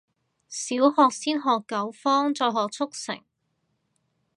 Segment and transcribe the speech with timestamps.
[0.49, 3.21] 小學先學九方，再學速成